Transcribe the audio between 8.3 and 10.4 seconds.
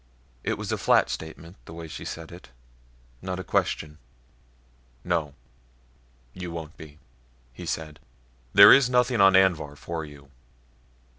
"There is nothing on Anvhar for you."